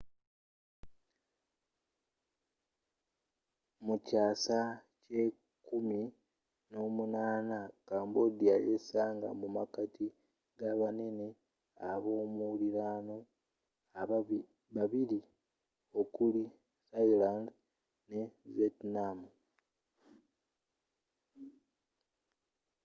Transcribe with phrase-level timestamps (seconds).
[3.85, 4.59] mu kyasa
[5.05, 6.01] ky'ekumi
[6.69, 10.07] n'omunana 18th cambodia yesanga mu makati
[10.57, 11.27] g'abanene
[11.91, 13.17] abomuliraano
[14.75, 15.19] babili
[15.99, 16.43] okuli
[16.91, 17.45] thailand
[18.09, 18.21] ne
[18.53, 19.19] vietnam